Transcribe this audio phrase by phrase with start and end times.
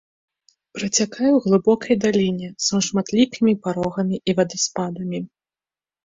[0.75, 5.19] Працякае ў глыбокай даліне, са шматлікімі парогамі і вадаспадамі.